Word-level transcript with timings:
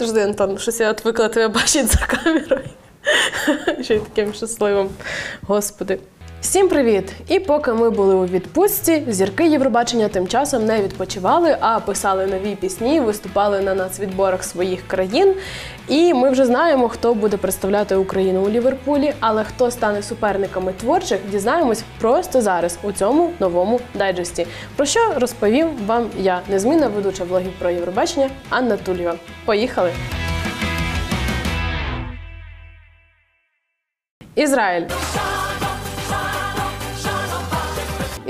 Подожди, 0.00 0.20
Антон, 0.20 0.58
щось 0.58 0.80
я 0.80 0.92
відвикла 0.92 1.28
тебе 1.28 1.48
бачити 1.48 1.86
за 1.86 2.06
камерою. 2.06 2.64
Ще 3.82 3.94
й 3.94 3.98
таким 3.98 4.34
щасливим. 4.34 4.88
Господи. 5.42 5.98
Всім 6.40 6.68
привіт! 6.68 7.12
І 7.28 7.40
поки 7.40 7.72
ми 7.72 7.90
були 7.90 8.14
у 8.14 8.26
відпустці, 8.26 9.02
зірки 9.08 9.46
Євробачення 9.46 10.08
тим 10.08 10.28
часом 10.28 10.66
не 10.66 10.82
відпочивали, 10.82 11.56
а 11.60 11.80
писали 11.80 12.26
нові 12.26 12.54
пісні, 12.54 13.00
виступали 13.00 13.60
на 13.60 13.74
нацвідборах 13.74 14.44
своїх 14.44 14.86
країн. 14.86 15.34
І 15.88 16.14
ми 16.14 16.30
вже 16.30 16.46
знаємо, 16.46 16.88
хто 16.88 17.14
буде 17.14 17.36
представляти 17.36 17.96
Україну 17.96 18.40
у 18.42 18.48
Ліверпулі, 18.48 19.12
але 19.20 19.44
хто 19.44 19.70
стане 19.70 20.02
суперниками 20.02 20.72
творчих, 20.72 21.18
дізнаємось 21.30 21.82
просто 22.00 22.40
зараз 22.40 22.78
у 22.82 22.92
цьому 22.92 23.30
новому 23.40 23.80
дайджесті. 23.94 24.46
Про 24.76 24.86
що 24.86 25.00
розповім 25.16 25.68
вам 25.86 26.06
я, 26.18 26.40
незмінна 26.48 26.88
ведуча 26.88 27.24
блогів 27.24 27.52
про 27.58 27.70
Євробачення 27.70 28.30
Анна 28.50 28.76
Тульєва. 28.76 29.14
Поїхали! 29.44 29.92
Ізраїль. 34.34 34.86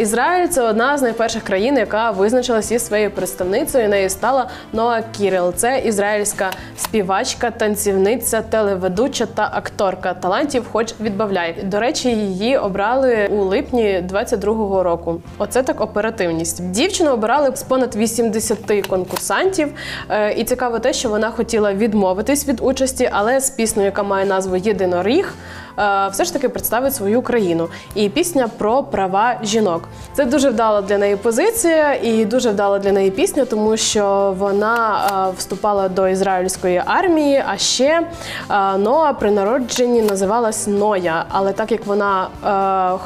Ізраїль 0.00 0.48
це 0.48 0.62
одна 0.62 0.98
з 0.98 1.02
найперших 1.02 1.42
країн, 1.42 1.77
яка 1.77 2.10
визначилась 2.10 2.72
із 2.72 2.86
своєю 2.86 3.10
представницею. 3.10 3.88
Нею 3.88 4.10
стала 4.10 4.48
Ноа 4.72 5.02
Кірел. 5.02 5.54
Це 5.54 5.78
ізраїльська 5.78 6.50
співачка, 6.77 7.50
танцівниця, 7.50 8.42
телеведуча 8.42 9.27
та 9.27 9.50
акторка. 9.52 10.14
Талантів, 10.14 10.66
хоч 10.72 10.94
відбавляй. 11.00 11.62
До 11.62 11.80
речі, 11.80 12.10
її 12.10 12.56
обрали 12.56 13.28
у 13.30 13.36
липні 13.36 14.05
22-го 14.12 14.82
року. 14.82 15.20
Оце 15.38 15.62
так 15.62 15.80
оперативність. 15.80 16.70
Дівчину 16.70 17.10
обирали 17.10 17.56
з 17.56 17.62
понад 17.62 17.96
80 17.96 18.86
конкурсантів. 18.86 19.69
Е, 20.10 20.32
І 20.32 20.44
цікаво 20.44 20.78
те, 20.78 20.92
що 20.92 21.08
вона 21.08 21.30
хотіла 21.30 21.72
відмовитись 21.74 22.48
від 22.48 22.60
участі, 22.60 23.10
але 23.12 23.41
з 23.41 23.50
піснею, 23.50 23.86
яка 23.86 24.03
має 24.03 24.27
назву 24.27 24.56
Єдиноріг. 24.56 25.34
Е, 25.78 26.08
Все 26.12 26.24
ж 26.24 26.32
таки 26.32 26.48
представить 26.48 26.94
свою 26.94 27.22
країну 27.22 27.68
і 27.94 28.08
пісня 28.08 28.48
про 28.58 28.82
права 28.82 29.34
жінок. 29.42 29.88
Це 30.14 30.24
дуже 30.24 30.50
вдала 30.50 30.82
для 30.82 30.98
неї 30.98 31.16
позиція 31.16 31.94
і 31.94 32.24
дуже 32.24 32.50
вдала 32.50 32.78
для 32.78 32.92
неї 32.92 33.10
пісня, 33.10 33.44
тому 33.44 33.76
що 33.76 34.34
вона 34.38 35.00
е, 35.28 35.34
вступала 35.38 35.88
до 35.88 36.08
ізраїльської 36.08 36.82
армії. 36.86 37.44
А 37.46 37.56
ще 37.56 38.02
е, 38.50 38.78
Ноа 38.78 39.12
при 39.12 39.30
народженні 39.30 40.02
називалась 40.02 40.66
Ноя. 40.66 41.24
Але 41.28 41.52
так 41.52 41.72
як 41.72 41.86
вона 41.86 42.28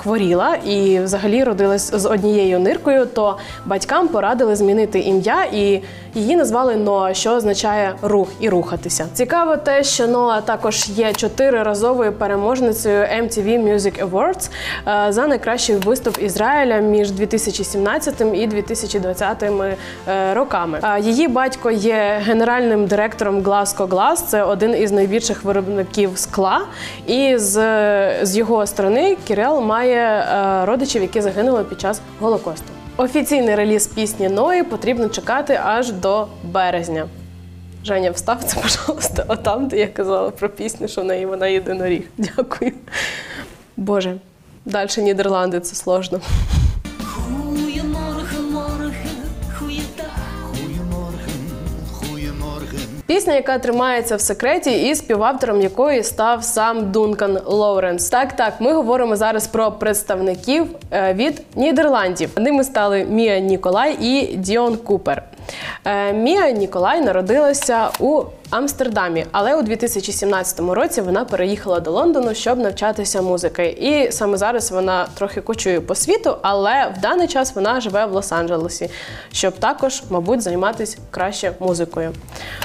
хворіла 0.02 0.54
і 0.54 1.00
взагалі 1.00 1.44
родилась 1.44 1.94
з 1.94 2.08
однією 2.08 2.58
ниркою, 2.58 3.06
то 3.06 3.38
батькам 3.66 4.08
порадили 4.08 4.56
змінити 4.56 5.00
ім'я 5.00 5.44
і 5.52 5.82
її 6.14 6.36
назвали 6.36 6.76
Ноа, 6.76 7.14
що 7.14 7.30
означає 7.30 7.94
рух 8.02 8.28
і 8.40 8.48
рухатися. 8.48 9.06
Цікаво 9.12 9.56
те, 9.56 9.84
що 9.84 10.06
Ноа 10.06 10.40
також 10.40 10.88
є 10.88 11.12
чотириразовою 11.12 12.12
переможницею 12.12 13.00
MTV 13.00 13.74
Music 13.74 14.08
Awards 14.08 14.50
е, 15.08 15.12
за 15.12 15.26
найкращий 15.26 15.76
виступ 15.76 16.22
Ізраїля 16.22 16.78
між 16.78 17.10
2017 17.10 18.20
і 18.34 18.46
2020 18.46 19.42
е, 19.42 19.76
роками. 20.34 20.78
Е, 20.82 21.00
Її 21.00 21.28
батько 21.28 21.70
є 21.70 22.20
генеральним 22.24 22.86
директором 22.86 23.40
Glasgow 23.40 23.88
Glass, 23.88 24.16
це 24.26 24.42
один 24.42 24.82
із 24.82 24.92
найбільших 24.92 25.44
виробників 25.44 26.10
скла. 26.14 26.60
І 27.06 27.34
з, 27.36 27.54
з 28.22 28.36
його 28.36 28.66
сторони 28.66 29.16
Кірел 29.26 29.60
має 29.60 30.26
родичів, 30.66 31.02
які 31.02 31.20
загинули 31.20 31.64
під 31.64 31.80
час 31.80 32.00
Голокосту. 32.20 32.73
Офіційний 32.96 33.54
реліз 33.54 33.86
пісні 33.86 34.28
Ної 34.28 34.62
потрібно 34.62 35.08
чекати 35.08 35.60
аж 35.64 35.92
до 35.92 36.26
березня. 36.44 37.08
Женя, 37.84 38.10
встав 38.10 38.44
це, 38.44 38.60
пожалуйста, 38.60 39.24
отам, 39.28 39.68
де 39.68 39.78
я 39.78 39.86
казала 39.86 40.30
про 40.30 40.48
пісню, 40.48 40.88
що 40.88 41.00
в 41.00 41.04
неї 41.04 41.26
вона 41.26 41.46
єдиноріг. 41.46 42.02
Дякую. 42.18 42.72
Боже, 43.76 44.16
далі 44.64 44.88
Нідерланди 44.98 45.60
це 45.60 45.74
сложно. 45.74 46.20
Пісня, 53.06 53.34
яка 53.34 53.58
тримається 53.58 54.16
в 54.16 54.20
секреті, 54.20 54.88
і 54.88 54.94
співавтором 54.94 55.60
якої 55.60 56.02
став 56.02 56.44
сам 56.44 56.92
Дункан 56.92 57.38
Лоуренс. 57.46 58.08
Так, 58.08 58.32
так, 58.32 58.54
ми 58.60 58.72
говоримо 58.72 59.16
зараз 59.16 59.46
про 59.46 59.72
представників 59.72 60.66
е, 60.90 61.14
від 61.14 61.42
Нідерландів. 61.56 62.30
Ними 62.36 62.64
стали 62.64 63.04
Мія 63.04 63.38
Ніколай 63.38 63.96
і 64.00 64.36
Діон 64.36 64.76
Купер. 64.76 65.22
Е, 65.84 66.12
Мія 66.12 66.50
Ніколай 66.50 67.00
народилася 67.00 67.88
у 68.00 68.22
Амстердамі, 68.54 69.26
але 69.32 69.56
у 69.56 69.62
2017 69.62 70.60
році 70.60 71.00
вона 71.00 71.24
переїхала 71.24 71.80
до 71.80 71.90
Лондону, 71.90 72.34
щоб 72.34 72.58
навчатися 72.58 73.22
музики. 73.22 73.66
І 73.66 74.12
саме 74.12 74.36
зараз 74.36 74.70
вона 74.70 75.06
трохи 75.14 75.40
кочує 75.40 75.80
по 75.80 75.94
світу, 75.94 76.36
але 76.42 76.92
в 76.98 77.00
даний 77.00 77.28
час 77.28 77.54
вона 77.54 77.80
живе 77.80 78.06
в 78.06 78.16
Лос-Анджелесі, 78.16 78.90
щоб 79.32 79.54
також, 79.58 80.02
мабуть, 80.10 80.42
займатися 80.42 80.98
краще 81.10 81.52
музикою. 81.60 82.12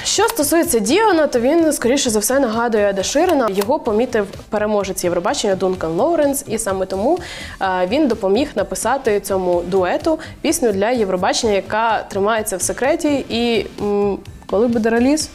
Що 0.03 0.27
стосується 0.27 0.79
Діона, 0.79 1.27
то 1.27 1.39
він 1.39 1.73
скоріше 1.73 2.09
за 2.09 2.19
все 2.19 2.39
нагадує 2.39 2.89
Еда 2.89 3.03
Ширена. 3.03 3.47
Його 3.53 3.79
помітив 3.79 4.27
переможець 4.50 5.03
Євробачення 5.03 5.56
Дункан 5.56 5.91
Лоуренс, 5.91 6.44
і 6.47 6.57
саме 6.57 6.85
тому 6.85 7.19
е, 7.61 7.88
він 7.88 8.07
допоміг 8.07 8.50
написати 8.56 9.19
цьому 9.19 9.61
дуету 9.61 10.19
пісню 10.41 10.71
для 10.71 10.89
Євробачення, 10.89 11.53
яка 11.53 12.03
тримається 12.09 12.57
в 12.57 12.61
секреті. 12.61 13.25
І 13.29 13.66
м, 13.81 14.17
коли 14.50 14.67
буде 14.67 14.89
реліз? 14.89 15.29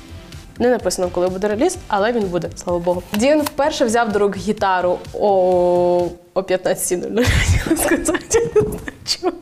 Не 0.59 0.69
написано, 0.71 1.09
коли 1.13 1.29
буде 1.29 1.49
реліз, 1.49 1.77
але 1.89 2.13
він 2.13 2.23
буде, 2.23 2.49
слава 2.57 2.79
Богу. 2.79 3.03
Дін 3.13 3.43
вперше 3.43 3.85
взяв 3.85 4.13
до 4.13 4.19
рук 4.19 4.37
гітару 4.37 4.99
о, 5.21 6.07
о 6.35 6.41
15.00, 6.41 7.27
хотіла 7.65 7.77
сказати. 7.77 8.51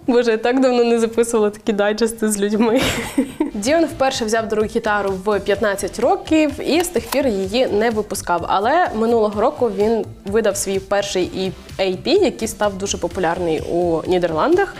Боже, 0.06 0.30
я 0.30 0.36
так 0.36 0.60
давно 0.60 0.84
не 0.84 0.98
записувала 0.98 1.50
такі 1.50 1.72
дайджести 1.72 2.28
з 2.28 2.40
людьми. 2.40 2.80
Діон 3.54 3.84
вперше 3.84 4.24
взяв 4.24 4.48
до 4.48 4.56
рук 4.56 4.66
гітару 4.66 5.12
в 5.24 5.40
15 5.40 6.00
років 6.00 6.70
і 6.70 6.84
з 6.84 6.88
тих 6.88 7.06
пір 7.06 7.26
її 7.26 7.66
не 7.66 7.90
випускав. 7.90 8.44
Але 8.48 8.88
минулого 8.94 9.40
року 9.40 9.70
він 9.76 10.04
видав 10.24 10.56
свій 10.56 10.78
перший 10.78 11.52
EP, 11.78 12.08
який 12.08 12.48
став 12.48 12.78
дуже 12.78 12.98
популярний 12.98 13.60
у 13.60 14.02
Нідерландах. 14.06 14.74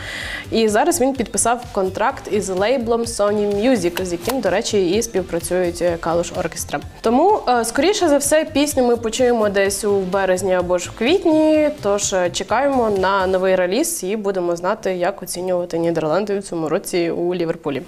І 0.51 0.67
зараз 0.67 1.01
він 1.01 1.13
підписав 1.13 1.65
контракт 1.71 2.29
із 2.31 2.49
лейблом 2.49 3.01
Sony 3.01 3.69
Music, 3.69 4.05
з 4.05 4.11
яким, 4.11 4.41
до 4.41 4.49
речі, 4.49 4.89
і 4.91 5.01
співпрацюють 5.01 5.83
Калуш 5.99 6.31
Оркестра. 6.37 6.79
Тому, 7.01 7.39
е, 7.47 7.65
скоріше 7.65 8.09
за 8.09 8.17
все, 8.17 8.45
пісню 8.53 8.83
ми 8.83 8.97
почуємо 8.97 9.49
десь 9.49 9.83
у 9.83 9.99
березні 9.99 10.53
або 10.53 10.77
ж 10.77 10.89
в 10.89 10.97
квітні. 10.97 11.69
Тож 11.81 12.02
е, 12.13 12.29
чекаємо 12.29 12.89
на 12.89 13.27
новий 13.27 13.55
реліз 13.55 14.03
і 14.03 14.15
будемо 14.15 14.55
знати, 14.55 14.93
як 14.93 15.23
оцінювати 15.23 15.77
Нідерланди 15.77 16.39
у 16.39 16.41
цьому 16.41 16.69
році 16.69 17.09
у 17.09 17.35
Ліверпулі. 17.35 17.81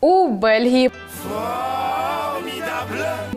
У 0.00 0.28
Бельгії 0.28 0.90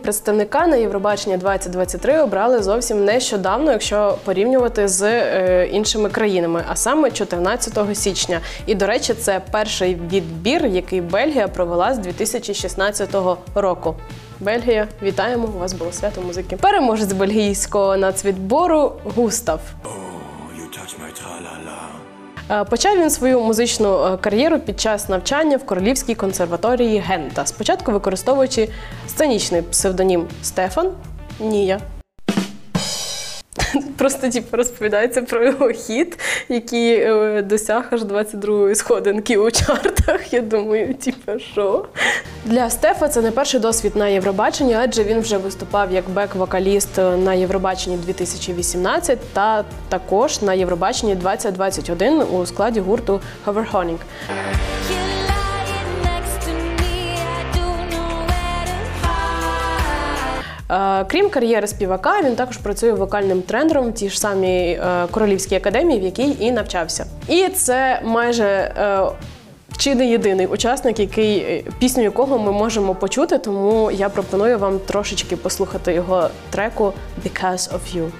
представника 0.06 0.66
на 0.66 0.76
Євробачення 0.76 1.36
2023 1.36 2.20
обрали 2.20 2.62
зовсім 2.62 3.04
нещодавно, 3.04 3.72
якщо 3.72 4.18
порівнювати 4.24 4.88
з 4.88 5.02
е, 5.02 5.66
іншими 5.72 6.08
країнами, 6.08 6.64
а 6.68 6.76
саме 6.76 7.10
14 7.10 7.98
січня. 7.98 8.40
І 8.66 8.74
до 8.74 8.86
речі, 8.86 9.14
це 9.14 9.40
перший 9.50 9.94
відбір, 10.12 10.66
який 10.66 11.00
Бельгія 11.00 11.48
провела 11.48 11.94
з 11.94 11.98
2016 11.98 13.14
року. 13.54 13.94
Бельгія, 14.40 14.88
вітаємо! 15.02 15.48
У 15.56 15.58
вас 15.58 15.72
було 15.72 15.92
свято 15.92 16.22
музики. 16.22 16.56
Переможець 16.56 17.12
бельгійського 17.12 17.96
нацвідбору 17.96 18.92
Густав. 19.04 19.60
Почав 22.70 22.98
він 22.98 23.10
свою 23.10 23.40
музичну 23.40 24.04
е, 24.04 24.16
кар'єру 24.16 24.58
під 24.58 24.80
час 24.80 25.08
навчання 25.08 25.56
в 25.56 25.66
Королівській 25.66 26.14
консерваторії 26.14 26.98
Гента. 26.98 27.46
Спочатку 27.46 27.92
використовуючи 27.92 28.68
сценічний 29.08 29.62
псевдонім 29.62 30.26
Стефан 30.42 30.90
Нія. 31.40 31.80
Просто 33.96 34.30
типу, 34.30 34.56
розповідається 34.56 35.22
про 35.22 35.44
його 35.44 35.68
хіт, 35.68 36.18
який 36.48 36.92
е, 36.92 37.42
досяг 37.42 37.88
аж 37.90 38.02
22-ї 38.02 38.74
сходинки 38.74 39.36
у 39.36 39.50
чартах. 39.50 40.32
Я 40.32 40.40
думаю, 40.40 40.94
типу, 40.94 41.38
що? 41.52 41.84
Для 42.44 42.70
Стефа 42.70 43.08
це 43.08 43.22
не 43.22 43.30
перший 43.30 43.60
досвід 43.60 43.96
на 43.96 44.08
Євробаченні, 44.08 44.74
адже 44.74 45.04
він 45.04 45.20
вже 45.20 45.36
виступав 45.36 45.92
як 45.92 46.04
бек-вокаліст 46.14 47.16
на 47.16 47.34
Євробаченні 47.34 47.96
2018 47.96 49.18
та 49.32 49.64
також 49.88 50.42
на 50.42 50.54
Євробаченні 50.54 51.14
2021 51.14 52.22
у 52.22 52.46
складі 52.46 52.80
гурту 52.80 53.20
Hoverhoning. 53.46 53.98
Крім 61.08 61.30
кар'єри 61.30 61.66
співака, 61.66 62.22
він 62.24 62.34
також 62.36 62.56
працює 62.56 62.92
вокальним 62.92 63.42
тренером 63.42 63.90
в 63.90 63.94
тій 63.94 64.08
ж 64.08 64.20
самій 64.20 64.68
е, 64.70 65.06
королівській 65.10 65.54
академії, 65.54 66.00
в 66.00 66.02
якій 66.02 66.36
і 66.40 66.52
навчався. 66.52 67.06
І 67.28 67.48
це 67.48 68.00
майже. 68.04 68.44
е, 68.44 69.00
чи 69.78 69.94
не 69.94 70.06
єдиний 70.06 70.46
учасник, 70.46 70.98
який 71.00 71.38
е, 71.38 71.62
пісню 71.78 72.02
якого 72.02 72.38
ми 72.38 72.52
можемо 72.52 72.94
почути, 72.94 73.38
тому 73.38 73.90
я 73.90 74.08
пропоную 74.08 74.58
вам 74.58 74.78
трошечки 74.78 75.36
послухати 75.36 75.92
його 75.92 76.28
треку 76.50 76.92
Because 77.24 77.72
of 77.72 77.96
You. 77.96 78.10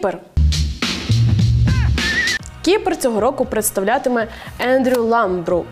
Кіпер. 0.00 0.18
Кіпер 2.62 2.96
цього 2.96 3.20
року 3.20 3.44
представлятиме 3.44 4.28
Ендрю 4.58 5.04
Ламбру. 5.04 5.64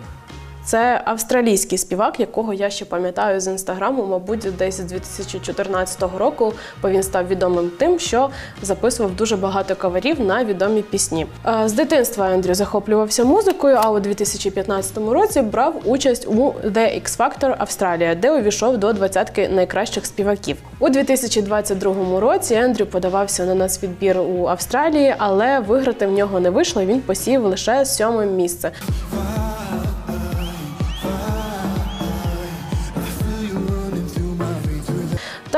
Це 0.68 1.00
австралійський 1.04 1.78
співак, 1.78 2.20
якого 2.20 2.54
я 2.54 2.70
ще 2.70 2.84
пам'ятаю 2.84 3.40
з 3.40 3.46
інстаграму, 3.46 4.06
мабуть, 4.06 4.46
десь 4.58 4.76
з 4.76 4.84
2014 4.84 6.02
року, 6.18 6.52
бо 6.82 6.90
він 6.90 7.02
став 7.02 7.28
відомим 7.28 7.70
тим, 7.78 7.98
що 7.98 8.30
записував 8.62 9.16
дуже 9.16 9.36
багато 9.36 9.76
каверів 9.76 10.20
на 10.20 10.44
відомі 10.44 10.82
пісні. 10.82 11.26
Е, 11.46 11.68
З 11.68 11.72
дитинства 11.72 12.30
Ендрю 12.32 12.54
захоплювався 12.54 13.24
музикою, 13.24 13.78
а 13.80 13.90
у 13.90 14.00
2015 14.00 14.98
році 14.98 15.42
брав 15.42 15.74
участь 15.84 16.26
у 16.26 16.34
The 16.50 17.02
X 17.02 17.18
Factor 17.18 17.54
Австралія, 17.58 18.14
де 18.14 18.32
увійшов 18.32 18.78
до 18.78 18.92
двадцятки 18.92 19.48
найкращих 19.48 20.06
співаків. 20.06 20.56
У 20.78 20.88
2022 20.88 22.20
році 22.20 22.54
Ендрю 22.54 22.86
подавався 22.86 23.44
на 23.44 23.54
нацвідбір 23.54 24.18
у 24.18 24.46
Австралії, 24.46 25.14
але 25.18 25.60
виграти 25.60 26.06
в 26.06 26.12
нього 26.12 26.40
не 26.40 26.50
вийшло. 26.50 26.84
Він 26.84 27.00
посів 27.00 27.44
лише 27.44 27.84
сьоме 27.84 28.26
місце. 28.26 28.70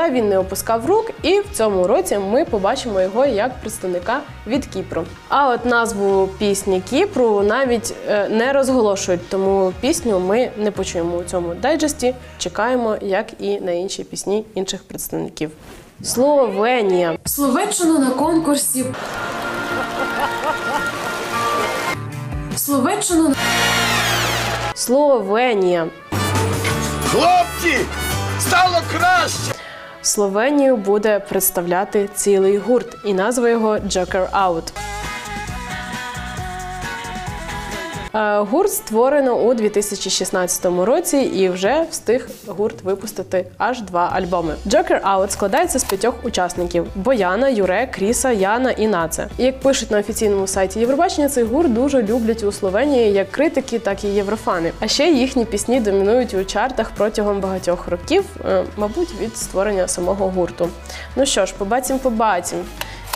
Та 0.01 0.09
він 0.09 0.29
не 0.29 0.37
опускав 0.37 0.85
рук, 0.85 1.11
і 1.23 1.39
в 1.39 1.45
цьому 1.53 1.87
році 1.87 2.17
ми 2.17 2.45
побачимо 2.45 3.01
його 3.01 3.25
як 3.25 3.61
представника 3.61 4.19
від 4.47 4.65
Кіпру. 4.65 5.03
А 5.29 5.49
от 5.49 5.65
назву 5.65 6.29
пісні 6.37 6.81
Кіпру 6.89 7.41
навіть 7.41 7.93
е, 8.07 8.29
не 8.29 8.53
розголошують, 8.53 9.29
тому 9.29 9.73
пісню 9.81 10.19
ми 10.19 10.51
не 10.57 10.71
почуємо 10.71 11.17
у 11.17 11.23
цьому 11.23 11.53
дайджесті. 11.53 12.15
Чекаємо, 12.37 12.97
як 13.01 13.25
і 13.39 13.59
на 13.59 13.71
інші 13.71 14.03
пісні 14.03 14.45
інших 14.55 14.83
представників. 14.83 15.51
Словенія. 16.03 17.17
Словеччину 17.25 17.99
на 17.99 18.09
конкурсі. 18.09 18.85
Словеччину. 22.55 23.33
Словенія. 24.73 25.87
Хлопці, 27.11 27.77
стало 28.39 28.77
краще! 28.91 29.60
Словенію 30.01 30.77
буде 30.77 31.19
представляти 31.19 32.09
цілий 32.15 32.57
гурт, 32.57 32.97
і 33.05 33.13
назва 33.13 33.49
його 33.49 33.69
Joker 33.75 34.31
Out. 34.31 34.73
Гурт 38.13 38.71
створено 38.71 39.35
у 39.35 39.53
2016 39.53 40.65
році 40.65 41.17
і 41.17 41.49
вже 41.49 41.85
встиг 41.91 42.29
гурт 42.47 42.83
випустити 42.83 43.45
аж 43.57 43.81
два 43.81 44.09
альбоми. 44.13 44.55
Joker 44.67 45.01
Out 45.01 45.29
складається 45.29 45.79
з 45.79 45.83
п'ятьох 45.83 46.15
учасників: 46.23 46.85
Бояна, 46.95 47.49
Юре, 47.49 47.87
Кріса, 47.91 48.31
Яна 48.31 48.71
і 48.71 48.87
Наце. 48.87 49.27
Як 49.37 49.59
пишуть 49.59 49.91
на 49.91 49.99
офіційному 49.99 50.47
сайті 50.47 50.79
Євробачення, 50.79 51.29
цей 51.29 51.43
гурт 51.43 51.73
дуже 51.73 52.03
люблять 52.03 52.43
у 52.43 52.51
Словенії 52.51 53.13
як 53.13 53.31
критики, 53.31 53.79
так 53.79 54.03
і 54.03 54.07
єврофани. 54.07 54.71
А 54.79 54.87
ще 54.87 55.11
їхні 55.11 55.45
пісні 55.45 55.79
домінують 55.79 56.33
у 56.33 56.43
чартах 56.43 56.91
протягом 56.97 57.39
багатьох 57.39 57.87
років, 57.87 58.23
е, 58.45 58.63
мабуть, 58.77 59.09
від 59.21 59.37
створення 59.37 59.87
самого 59.87 60.29
гурту. 60.29 60.69
Ну 61.15 61.25
що 61.25 61.45
ж, 61.45 61.53
побачимо, 61.57 61.99
побачимо, 61.99 62.63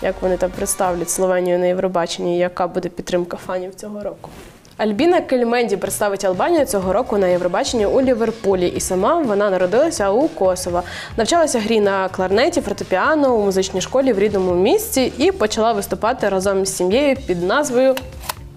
як 0.01 0.15
вони 0.21 0.38
там 0.38 0.51
представлять 0.51 1.09
Словенію 1.09 1.59
на 1.59 1.65
Євробаченні, 1.65 2.38
яка 2.38 2.68
буде 2.68 2.89
підтримка 2.89 3.38
фанів 3.38 3.75
цього 3.75 4.03
року. 4.03 4.30
Альбіна 4.77 5.22
Кельменді 5.22 5.77
представить 5.77 6.25
Албанію 6.25 6.66
цього 6.66 6.94
року 6.94 7.18
на 7.18 7.27
Євробаченні 7.27 7.86
у 7.86 8.01
Ліверпулі, 8.01 8.68
і 8.68 8.80
сама 8.80 9.22
вона 9.22 9.50
народилася 9.50 10.10
у 10.10 10.27
Косово. 10.27 10.83
Навчалася 11.18 11.60
грі 11.60 11.80
на 11.80 12.10
кларнеті, 12.10 12.62
фортепіано 12.62 13.36
у 13.36 13.45
музичній 13.45 13.81
школі 13.81 14.13
в 14.13 14.19
рідному 14.19 14.54
місті 14.54 15.13
і 15.18 15.31
почала 15.31 15.74
виступати 15.74 16.30
разом 16.30 16.66
з 16.66 16.75
сім'єю 16.75 17.16
під 17.27 17.44
назвою 17.44 17.95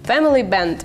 Family 0.07 0.49
Band. 0.49 0.75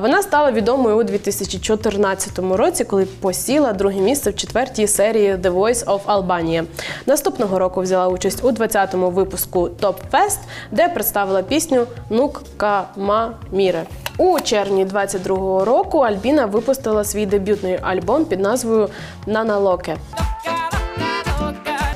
Вона 0.00 0.22
стала 0.22 0.52
відомою 0.52 0.96
у 0.96 1.02
2014 1.02 2.38
році, 2.38 2.84
коли 2.84 3.04
посіла 3.04 3.72
друге 3.72 4.00
місце 4.00 4.30
в 4.30 4.36
четвертій 4.36 4.86
серії 4.86 5.34
The 5.34 5.52
Voice 5.52 5.84
of 5.84 6.00
Albania. 6.06 6.64
Наступного 7.06 7.58
року 7.58 7.80
взяла 7.80 8.08
участь 8.08 8.44
у 8.44 8.50
20-му 8.50 9.10
випуску 9.10 9.68
Top 9.80 9.94
Fest, 10.12 10.38
де 10.70 10.88
представила 10.88 11.42
пісню 11.42 11.86
Нук 12.10 12.42
Кама 12.56 13.32
Міре. 13.52 13.86
У 14.22 14.40
червні 14.40 14.86
22-го 14.86 15.64
року 15.64 15.98
Альбіна 15.98 16.46
випустила 16.46 17.04
свій 17.04 17.26
дебютний 17.26 17.78
альбом 17.82 18.24
під 18.24 18.40
назвою 18.40 18.88
Наналоке. 19.26 19.96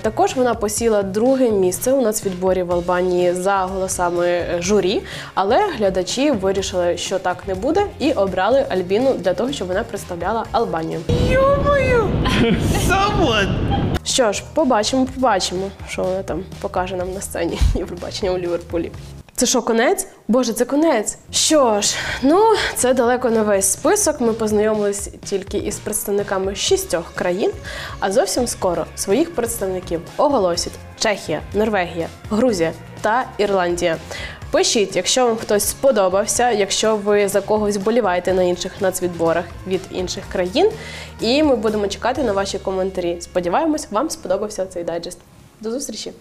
Також 0.03 0.37
вона 0.37 0.55
посіла 0.55 1.03
друге 1.03 1.51
місце 1.51 1.93
у 1.93 2.03
нацвідборі 2.03 2.63
в 2.63 2.73
Албанії 2.73 3.33
за 3.33 3.57
голосами 3.57 4.45
журі, 4.59 5.03
але 5.35 5.71
глядачі 5.77 6.31
вирішили, 6.31 6.97
що 6.97 7.19
так 7.19 7.49
не 7.49 7.55
буде, 7.55 7.87
і 7.99 8.13
обрали 8.13 8.67
Альбіну 8.69 9.15
для 9.15 9.35
того, 9.35 9.53
щоб 9.53 9.69
вона 9.69 9.85
представляла 9.85 10.45
Албанію. 10.53 11.01
Someone! 12.89 13.55
Що 14.05 14.33
ж, 14.33 14.43
побачимо, 14.55 15.07
побачимо, 15.15 15.71
що 15.89 16.03
вона 16.03 16.23
там 16.23 16.45
покаже 16.61 16.97
нам 16.97 17.13
на 17.13 17.21
сцені 17.21 17.59
Євробачення 17.75 18.31
у 18.33 18.39
Ліверпулі. 18.39 18.93
Це 19.37 19.47
що, 19.47 19.63
конець? 19.63 20.07
Боже, 20.29 20.53
це 20.53 20.65
конець. 20.65 21.19
Що 21.31 21.81
ж, 21.81 21.95
ну 22.23 22.55
це 22.75 22.95
далеко 22.95 23.31
не 23.31 23.43
весь 23.43 23.73
список. 23.73 24.21
Ми 24.21 24.33
познайомились 24.33 25.11
тільки 25.25 25.59
із 25.59 25.79
представниками 25.79 26.55
шістьох 26.55 27.13
країн, 27.15 27.53
а 28.01 28.13
зовсім 28.13 28.47
скоро 28.47 28.87
своїх 28.95 29.35
представників 29.35 30.01
оголосять 30.17 30.73
Чехія, 30.99 31.41
Норвегія, 31.55 32.09
Грузія 32.31 32.73
та 33.01 33.25
Ірландія. 33.39 33.97
Пишіть, 34.51 34.97
якщо 34.97 35.27
вам 35.27 35.37
хтось 35.37 35.65
сподобався, 35.65 36.51
якщо 36.51 36.97
ви 36.97 37.29
за 37.29 37.41
когось 37.41 37.77
вболіваєте 37.77 38.35
на 38.35 38.43
інших 38.43 38.81
нацвідборах 38.81 39.45
від 39.67 39.81
інших 39.91 40.25
країн, 40.33 40.71
і 41.21 41.43
ми 41.43 41.57
будемо 41.57 41.89
чекати 41.89 42.23
на 42.23 42.33
ваші 42.33 42.59
коментарі. 42.59 43.17
Сподіваємось, 43.21 43.87
вам 43.91 44.11
сподобався 44.11 44.67
цей 44.67 44.85
дайджест. 44.85 45.19
До 45.61 45.71
зустрічі! 45.71 46.13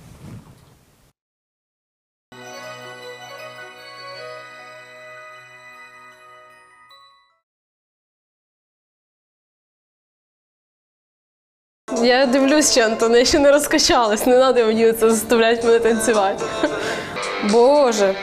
Я 12.04 12.26
дивлюсь 12.26 12.72
ще, 12.72 12.86
Антон, 12.86 13.16
я 13.16 13.26
ще 13.26 13.40
не 13.40 13.52
розкачалась, 13.52 14.26
не 14.26 14.38
треба 14.38 14.66
мені 14.66 14.92
це 14.92 15.10
заставляти 15.10 15.68
мене 15.68 15.80
танцювати. 15.80 16.44
Боже. 17.52 18.16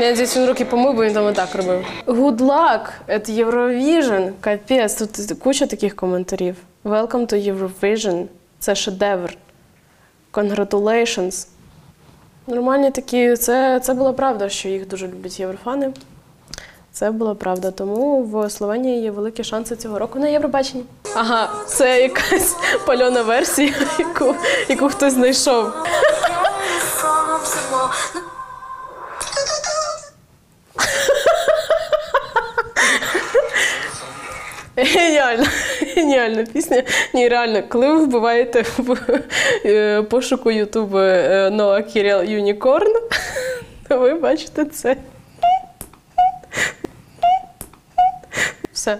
Я 0.00 0.10
надіюсь, 0.10 0.36
він 0.36 0.46
руки 0.46 0.64
помив, 0.64 0.94
бо 0.94 1.04
він 1.04 1.14
там 1.14 1.26
отак 1.26 1.54
робив. 1.54 1.86
Good 2.06 2.36
luck 2.36 2.80
at 3.08 3.30
Eurovision. 3.30 4.32
Капець, 4.40 4.94
тут 4.94 5.38
куча 5.38 5.66
таких 5.66 5.96
коментарів. 5.96 6.56
Welcome 6.84 7.26
to 7.32 7.54
Eurovision. 7.54 8.26
Це 8.58 8.74
шедевр. 8.74 9.36
Congratulations. 10.32 11.46
Нормальні 12.46 12.90
такі. 12.90 13.36
Це, 13.36 13.80
це 13.80 13.94
була 13.94 14.12
правда, 14.12 14.48
що 14.48 14.68
їх 14.68 14.88
дуже 14.88 15.08
люблять 15.08 15.40
єврофани. 15.40 15.92
Це 16.98 17.10
була 17.10 17.34
правда. 17.34 17.70
Тому 17.70 18.22
в 18.22 18.50
Словенії 18.50 19.02
є 19.02 19.10
великі 19.10 19.44
шанси 19.44 19.76
цього 19.76 19.98
року 19.98 20.18
на 20.18 20.28
Євробаченні. 20.28 20.84
Ага, 21.14 21.50
це 21.66 22.02
якась 22.02 22.56
пальона 22.86 23.22
версія, 23.22 23.72
яку, 23.98 24.34
яку 24.68 24.88
хтось 24.88 25.12
знайшов. 25.12 25.72
Геніально, 34.76 35.46
геніальна 35.96 36.44
пісня. 36.52 36.82
Ні, 37.14 37.28
реально, 37.28 37.62
коли 37.68 37.86
ви 37.86 37.98
вбиваєте 37.98 38.64
в 38.78 38.98
е, 39.64 40.02
пошуку 40.02 40.50
Ютуб 40.50 40.94
Ноа 41.50 41.82
Кіріл 41.82 42.22
Юнікорн, 42.22 42.94
то 43.88 43.98
ви 43.98 44.14
бачите 44.14 44.64
це. 44.64 44.96
Все. 48.88 48.98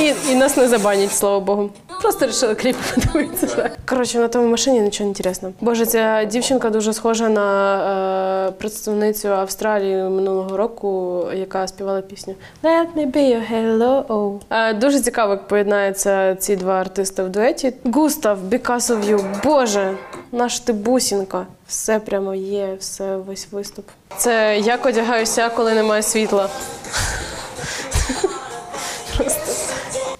І, 0.00 0.32
і 0.32 0.34
нас 0.34 0.56
не 0.56 0.68
забанять, 0.68 1.12
слава 1.12 1.40
Богу. 1.40 1.70
Просто 2.02 2.20
вирішили 2.20 2.54
кліп 2.54 2.76
подивитися. 2.94 3.70
Коротше, 3.88 4.18
на 4.18 4.28
тому 4.28 4.48
машині 4.48 4.80
нічого 4.80 5.04
не 5.04 5.08
інтересно. 5.08 5.52
Боже, 5.60 5.86
ця 5.86 6.24
дівчинка 6.24 6.70
дуже 6.70 6.92
схожа 6.92 7.28
на 7.28 8.48
е, 8.48 8.50
представницю 8.50 9.28
Австралії 9.28 9.96
минулого 9.96 10.56
року, 10.56 11.22
яка 11.34 11.66
співала 11.68 12.00
пісню 12.00 12.34
Let 12.62 12.86
me 12.96 13.12
be 13.12 13.16
your 13.16 13.52
hello. 13.52 14.40
Е, 14.50 14.74
дуже 14.74 15.00
цікаво, 15.00 15.32
як 15.32 15.48
поєднаються 15.48 16.34
ці 16.34 16.56
два 16.56 16.80
артисти 16.80 17.22
в 17.22 17.28
дуеті. 17.28 17.72
Густав, 17.84 18.38
Because 18.50 18.90
of 18.90 19.10
You. 19.10 19.24
Боже, 19.44 19.94
наш 20.32 20.60
ти 20.60 20.72
бусінка. 20.72 21.46
Все 21.68 21.98
прямо 21.98 22.34
є, 22.34 22.76
все 22.80 23.16
весь 23.16 23.48
виступ. 23.50 23.86
Це 24.16 24.58
як 24.58 24.86
одягаюся, 24.86 25.48
коли 25.48 25.74
немає 25.74 26.02
світла. 26.02 26.48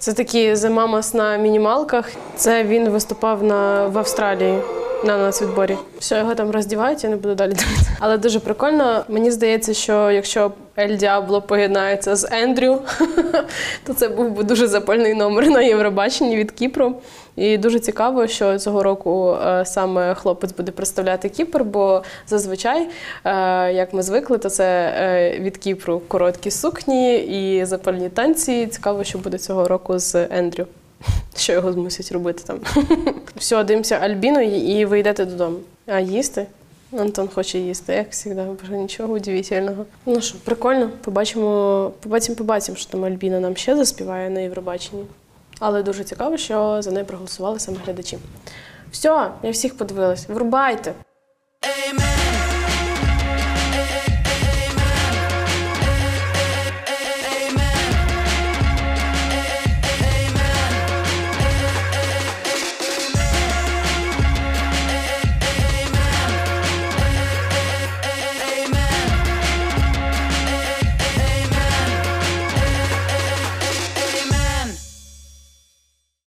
Це 0.05 0.13
такі 0.13 0.57
зима 0.57 0.87
мас 0.87 1.15
на 1.15 1.37
мінімалках. 1.37 2.11
Це 2.37 2.65
він 2.65 2.89
виступав 2.89 3.43
на, 3.43 3.87
в 3.87 3.99
Австралії 3.99 4.59
на 5.05 5.19
нацвідборі. 5.19 5.77
Все, 5.99 6.19
його 6.19 6.35
там 6.35 6.51
роздівають, 6.51 7.05
я 7.05 7.11
не 7.11 7.17
буду 7.17 7.35
далі 7.35 7.53
дивитися. 7.53 7.91
Але 8.01 8.19
дуже 8.19 8.41
прикольно. 8.41 9.05
Мені 9.09 9.31
здається, 9.31 9.75
що 9.75 10.11
якщо 10.11 10.53
El 10.79 10.97
Diablo 10.97 11.43
поєднається 11.43 12.17
з 12.17 12.29
Ендрю, 12.33 12.79
то 13.87 13.95
це 13.95 14.09
був 14.09 14.31
би 14.31 14.43
дуже 14.43 14.67
запальний 14.67 15.15
номер 15.15 15.51
на 15.51 15.63
Євробаченні 15.63 16.37
від 16.37 16.51
Кіпру. 16.51 16.95
І 17.37 17.59
дуже 17.59 17.79
цікаво, 17.79 18.27
що 18.27 18.59
цього 18.59 18.83
року 18.83 19.37
е, 19.47 19.65
саме 19.67 20.15
хлопець 20.15 20.53
буде 20.53 20.73
представляти 20.73 21.29
Кіпр, 21.29 21.63
бо 21.63 22.03
зазвичай, 22.27 22.89
е, 23.25 23.73
як 23.73 23.95
ми 23.95 24.03
звикли, 24.03 24.39
то 24.39 24.51
це 24.51 24.95
е, 24.99 25.39
від 25.41 25.57
Кіпру 25.57 26.03
короткі 26.09 26.51
сукні 26.51 27.17
і 27.17 27.65
запальні 27.65 28.09
танці. 28.09 28.67
Цікаво, 28.67 29.05
що 29.05 29.19
буде 29.19 29.39
цього 29.39 29.69
року 29.69 29.99
з 29.99 30.27
Ендрю. 30.31 30.67
Що 31.37 31.53
його 31.53 31.73
змусять 31.73 32.13
робити 32.13 32.43
там. 32.47 32.61
Все, 33.37 33.65
дивимося 33.65 33.95
Альбіну 33.95 34.41
і 34.41 34.85
ви 34.85 34.99
йдете 34.99 35.25
додому. 35.25 35.59
А 35.87 36.01
їсти? 36.01 36.47
Антон 36.99 37.29
хоче 37.29 37.59
їсти, 37.59 37.93
як 37.93 38.15
завжди, 38.15 38.43
боже, 38.63 38.77
нічого 38.77 39.15
удивительного. 39.15 39.85
Ну 40.07 40.21
що, 40.21 40.39
прикольно, 40.45 40.91
побачимо, 41.05 41.93
побачимо, 42.01 42.37
побачимо, 42.37 42.77
що 42.77 42.91
там 42.91 43.05
Альбіна 43.05 43.41
нам 43.41 43.57
ще 43.57 43.77
заспіває 43.77 44.31
на 44.31 44.41
Євробаченні. 44.41 45.05
Але 45.59 45.83
дуже 45.83 46.05
цікаво, 46.05 46.37
що 46.37 46.83
за 46.83 46.91
неї 46.91 47.05
проголосували 47.05 47.59
саме 47.59 47.79
глядачі. 47.85 48.19
Все, 48.91 49.31
я 49.43 49.51
всіх 49.51 49.77
подивилась. 49.77 50.29
Врубайте! 50.29 50.95